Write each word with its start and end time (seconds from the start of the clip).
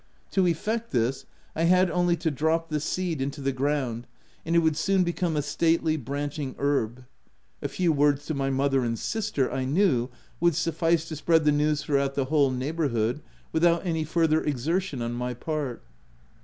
To 0.31 0.47
effect 0.47 0.89
this, 0.91 1.27
I 1.55 1.65
had 1.65 1.91
only 1.91 2.15
to 2.15 2.31
drop 2.31 2.69
the 2.69 2.79
seed 2.79 3.21
into 3.21 3.39
the 3.39 3.51
ground, 3.51 4.07
and 4.43 4.55
it 4.55 4.59
would 4.65 4.75
soon 4.75 5.03
be 5.03 5.13
come 5.13 5.37
a 5.37 5.43
stately, 5.43 5.95
branching 5.95 6.55
herb: 6.57 7.05
a 7.61 7.67
few 7.67 7.91
words 7.93 8.25
to 8.25 8.33
my 8.33 8.49
mother 8.49 8.83
and 8.83 8.97
sister, 8.97 9.51
I 9.51 9.65
knew, 9.65 10.05
w 10.07 10.09
T 10.41 10.47
ould 10.47 10.55
suffice 10.55 11.07
to 11.09 11.15
spread 11.15 11.45
the 11.45 11.51
news 11.51 11.83
throughout 11.83 12.15
the 12.15 12.25
whole 12.25 12.49
neigh 12.49 12.73
bourhood, 12.73 13.21
without 13.51 13.85
any 13.85 14.03
further 14.03 14.43
exertion 14.43 15.03
on 15.03 15.13
my 15.13 15.35
part. 15.35 15.83